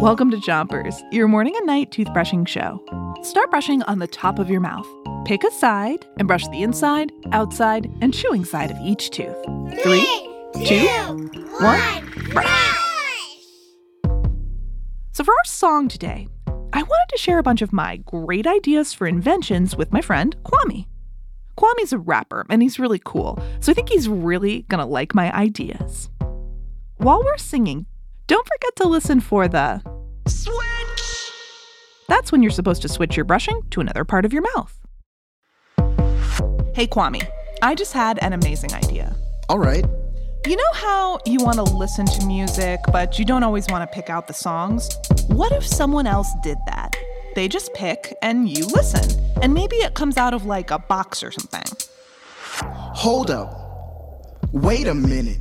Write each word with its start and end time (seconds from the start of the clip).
Welcome 0.00 0.30
to 0.30 0.36
Chompers, 0.36 1.00
your 1.10 1.28
morning 1.28 1.54
and 1.56 1.66
night 1.66 1.90
toothbrushing 1.90 2.46
show. 2.46 2.84
Start 3.22 3.50
brushing 3.50 3.82
on 3.84 3.98
the 3.98 4.06
top 4.06 4.38
of 4.38 4.50
your 4.50 4.60
mouth. 4.60 4.86
Pick 5.24 5.42
a 5.44 5.50
side 5.50 6.04
and 6.18 6.28
brush 6.28 6.46
the 6.48 6.62
inside, 6.62 7.10
outside, 7.32 7.90
and 8.00 8.12
chewing 8.12 8.44
side 8.44 8.70
of 8.70 8.76
each 8.80 9.10
tooth. 9.10 9.36
Three, 9.82 10.06
two, 10.64 10.86
one, 11.58 12.30
brush. 12.30 12.76
So, 15.12 15.24
for 15.24 15.32
our 15.32 15.44
song 15.44 15.88
today, 15.88 16.28
I 16.46 16.82
wanted 16.82 17.08
to 17.10 17.18
share 17.18 17.38
a 17.38 17.42
bunch 17.42 17.62
of 17.62 17.72
my 17.72 17.96
great 18.04 18.46
ideas 18.46 18.92
for 18.92 19.06
inventions 19.06 19.76
with 19.76 19.92
my 19.92 20.02
friend 20.02 20.36
Kwame. 20.44 20.86
Kwame's 21.56 21.94
a 21.94 21.98
rapper 21.98 22.44
and 22.50 22.62
he's 22.62 22.78
really 22.78 23.00
cool, 23.02 23.42
so 23.60 23.72
I 23.72 23.74
think 23.74 23.88
he's 23.88 24.08
really 24.08 24.62
gonna 24.68 24.86
like 24.86 25.14
my 25.14 25.34
ideas. 25.34 26.10
While 26.98 27.22
we're 27.24 27.38
singing, 27.38 27.86
don't 28.26 28.46
forget 28.46 28.76
to 28.76 28.88
listen 28.88 29.20
for 29.20 29.48
the 29.48 29.80
switch. 30.26 31.32
That's 32.08 32.32
when 32.32 32.42
you're 32.42 32.50
supposed 32.50 32.82
to 32.82 32.88
switch 32.88 33.16
your 33.16 33.24
brushing 33.24 33.62
to 33.70 33.80
another 33.80 34.04
part 34.04 34.24
of 34.24 34.32
your 34.32 34.42
mouth. 34.54 34.78
Hey, 36.74 36.86
Kwame, 36.86 37.26
I 37.62 37.74
just 37.74 37.92
had 37.92 38.18
an 38.18 38.32
amazing 38.32 38.72
idea. 38.74 39.14
All 39.48 39.58
right. 39.58 39.84
You 40.46 40.56
know 40.56 40.72
how 40.74 41.18
you 41.24 41.38
want 41.40 41.56
to 41.56 41.62
listen 41.62 42.06
to 42.06 42.26
music, 42.26 42.80
but 42.92 43.18
you 43.18 43.24
don't 43.24 43.42
always 43.42 43.66
want 43.68 43.88
to 43.88 43.94
pick 43.94 44.10
out 44.10 44.26
the 44.28 44.34
songs? 44.34 44.90
What 45.28 45.52
if 45.52 45.66
someone 45.66 46.06
else 46.06 46.28
did 46.42 46.58
that? 46.66 46.96
They 47.34 47.48
just 47.48 47.72
pick 47.74 48.14
and 48.22 48.48
you 48.48 48.66
listen, 48.66 49.20
and 49.42 49.52
maybe 49.52 49.76
it 49.76 49.94
comes 49.94 50.16
out 50.16 50.34
of 50.34 50.46
like 50.46 50.70
a 50.70 50.78
box 50.78 51.22
or 51.22 51.30
something. 51.30 51.64
Hold 52.94 53.30
up. 53.30 54.42
Wait 54.52 54.86
a 54.86 54.94
minute. 54.94 55.38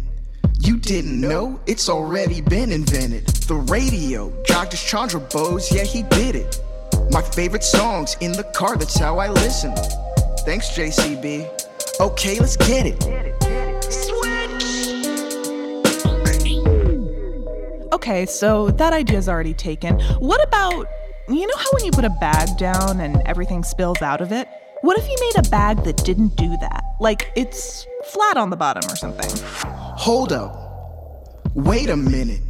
You 0.60 0.78
didn't 0.78 1.20
know 1.20 1.60
it's 1.68 1.90
already 1.90 2.42
been 2.42 2.72
invented. 2.72 3.28
The 3.48 3.56
radio, 3.56 4.32
Dr. 4.46 4.78
Chandra 4.78 5.20
Bose, 5.20 5.72
yeah, 5.72 5.84
he 5.84 6.04
did 6.04 6.36
it. 6.36 6.62
My 7.12 7.22
favorite 7.22 7.64
songs 7.64 8.16
in 8.22 8.32
the 8.32 8.44
car, 8.56 8.76
that's 8.78 8.98
how 8.98 9.20
I 9.20 9.30
listen. 9.30 9.76
Thanks, 10.40 10.70
JCB. 10.70 12.00
Okay, 12.00 12.40
let's 12.40 12.58
get 12.58 12.86
it. 12.86 13.02
Switch! 13.92 14.36
Okay, 17.94 18.26
so 18.26 18.70
that 18.72 18.94
idea's 18.94 19.30
already 19.30 19.54
taken. 19.54 20.00
What 20.20 20.44
about, 20.44 20.88
you 21.30 21.48
know 21.48 21.58
how 21.58 21.70
when 21.74 21.86
you 21.86 21.92
put 21.92 22.06
a 22.06 22.10
bag 22.22 22.58
down 22.58 23.00
and 23.00 23.22
everything 23.26 23.64
spills 23.64 24.02
out 24.02 24.22
of 24.22 24.32
it? 24.32 24.48
What 24.82 24.98
if 25.00 25.08
you 25.08 25.16
made 25.20 25.48
a 25.48 25.50
bag 25.50 25.84
that 25.86 26.04
didn't 26.04 26.36
do 26.36 26.56
that? 26.62 26.84
Like 27.00 27.32
it's 27.36 27.88
flat 28.12 28.38
on 28.38 28.50
the 28.50 28.58
bottom 28.58 28.84
or 28.92 28.96
something. 28.96 29.32
Hold 29.98 30.34
up. 30.34 31.46
Wait 31.56 31.90
a 31.90 31.96
minute. 31.96 32.42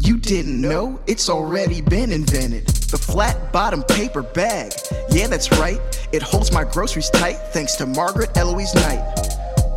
You 0.00 0.18
didn't 0.18 0.60
know 0.60 1.00
it's 1.06 1.30
already 1.30 1.80
been 1.80 2.12
invented. 2.12 2.66
The 2.66 2.98
flat 2.98 3.50
bottom 3.50 3.82
paper 3.82 4.22
bag. 4.22 4.72
Yeah, 5.10 5.26
that's 5.26 5.50
right. 5.52 5.80
It 6.12 6.22
holds 6.22 6.52
my 6.52 6.64
groceries 6.64 7.08
tight 7.08 7.38
thanks 7.52 7.76
to 7.76 7.86
Margaret 7.86 8.36
Eloise 8.36 8.74
Knight. 8.74 9.02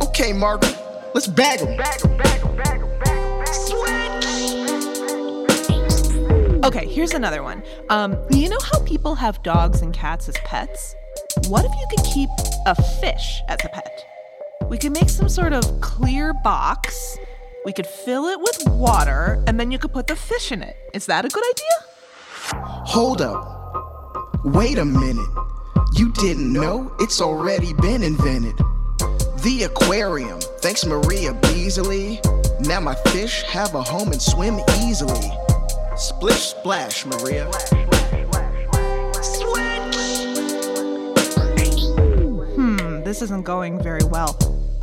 Okay, 0.02 0.34
Margaret, 0.34 0.76
let's 1.14 1.26
bag 1.26 1.60
them. 1.60 1.80
Okay, 6.62 6.86
here's 6.86 7.14
another 7.14 7.42
one. 7.42 7.62
Um, 7.88 8.16
you 8.30 8.50
know 8.50 8.58
how 8.62 8.80
people 8.80 9.14
have 9.14 9.42
dogs 9.42 9.80
and 9.80 9.94
cats 9.94 10.28
as 10.28 10.36
pets? 10.44 10.94
What 11.48 11.64
if 11.64 11.72
you 11.72 11.86
could 11.90 12.04
keep 12.04 12.28
a 12.66 12.74
fish 13.00 13.40
as 13.48 13.58
a 13.64 13.68
pet? 13.68 14.15
We 14.68 14.78
could 14.78 14.92
make 14.92 15.08
some 15.08 15.28
sort 15.28 15.52
of 15.52 15.80
clear 15.80 16.34
box. 16.34 17.18
We 17.64 17.72
could 17.72 17.86
fill 17.86 18.26
it 18.26 18.40
with 18.40 18.68
water, 18.68 19.42
and 19.46 19.60
then 19.60 19.70
you 19.70 19.78
could 19.78 19.92
put 19.92 20.08
the 20.08 20.16
fish 20.16 20.50
in 20.50 20.62
it. 20.62 20.76
Is 20.92 21.06
that 21.06 21.24
a 21.24 21.28
good 21.28 21.44
idea? 21.50 22.64
Hold 22.84 23.22
up. 23.22 24.44
Wait 24.44 24.78
a 24.78 24.84
minute. 24.84 25.28
You 25.94 26.12
didn't 26.12 26.52
know 26.52 26.92
it's 26.98 27.20
already 27.20 27.74
been 27.74 28.02
invented. 28.02 28.56
The 29.42 29.68
aquarium. 29.70 30.40
Thanks, 30.58 30.84
Maria 30.84 31.34
Beasley. 31.34 32.20
Now 32.60 32.80
my 32.80 32.96
fish 33.12 33.42
have 33.42 33.74
a 33.76 33.82
home 33.82 34.10
and 34.10 34.20
swim 34.20 34.58
easily. 34.80 35.30
Splish 35.96 36.54
splash, 36.54 37.06
Maria. 37.06 37.46
Hmm, 42.54 43.04
this 43.04 43.22
isn't 43.22 43.44
going 43.44 43.80
very 43.80 44.04
well. 44.04 44.36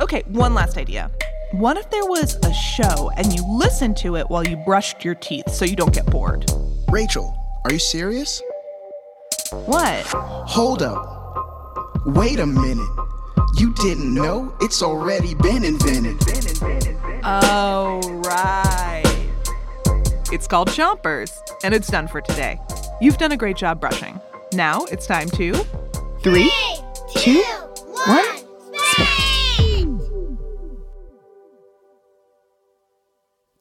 Okay, 0.04 0.22
one 0.26 0.52
last 0.52 0.76
idea. 0.76 1.10
What 1.52 1.78
if 1.78 1.88
there 1.88 2.04
was 2.04 2.36
a 2.44 2.52
show 2.52 3.10
and 3.16 3.32
you 3.32 3.42
listened 3.48 3.96
to 3.98 4.16
it 4.16 4.28
while 4.28 4.46
you 4.46 4.54
brushed 4.54 5.02
your 5.02 5.14
teeth 5.14 5.48
so 5.48 5.64
you 5.64 5.74
don't 5.74 5.94
get 5.94 6.04
bored? 6.04 6.44
Rachel, 6.90 7.34
are 7.64 7.72
you 7.72 7.78
serious? 7.78 8.42
What? 9.50 10.04
Hold 10.04 10.82
up. 10.82 12.04
Wait 12.04 12.38
a 12.38 12.44
minute. 12.44 12.86
You 13.56 13.72
didn't 13.76 14.12
know 14.12 14.54
it's 14.60 14.82
already 14.82 15.34
been 15.36 15.64
invented. 15.64 16.18
Oh, 17.24 18.02
right. 18.26 19.30
It's 20.30 20.46
called 20.46 20.68
Chompers, 20.68 21.34
and 21.64 21.72
it's 21.72 21.88
done 21.88 22.08
for 22.08 22.20
today. 22.20 22.60
You've 23.00 23.16
done 23.16 23.32
a 23.32 23.38
great 23.38 23.56
job 23.56 23.80
brushing. 23.80 24.20
Now 24.52 24.84
it's 24.84 25.06
time 25.06 25.30
to 25.30 25.54
three, 26.20 26.52
two, 27.16 27.42
one. 28.06 29.23